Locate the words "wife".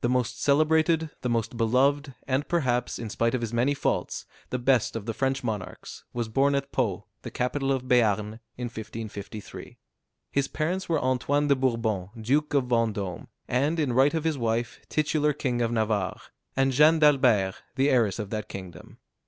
14.36-14.80